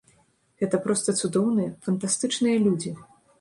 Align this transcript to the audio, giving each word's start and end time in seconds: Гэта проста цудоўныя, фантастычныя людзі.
Гэта 0.61 0.79
проста 0.85 1.15
цудоўныя, 1.23 1.69
фантастычныя 1.89 2.57
людзі. 2.65 2.97